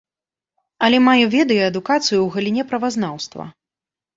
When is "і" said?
1.57-1.63